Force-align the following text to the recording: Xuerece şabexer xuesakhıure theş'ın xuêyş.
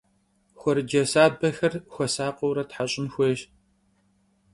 Xuerece 0.59 1.01
şabexer 1.11 1.73
xuesakhıure 1.93 2.63
theş'ın 2.71 3.07
xuêyş. 3.13 3.41